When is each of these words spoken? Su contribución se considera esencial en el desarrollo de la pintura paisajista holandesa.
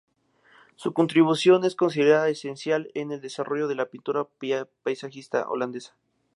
Su 0.77 0.93
contribución 0.93 1.61
se 1.61 1.75
considera 1.75 2.27
esencial 2.27 2.89
en 2.95 3.11
el 3.11 3.21
desarrollo 3.21 3.67
de 3.67 3.75
la 3.75 3.85
pintura 3.91 4.27
paisajista 4.81 5.47
holandesa. 5.47 5.95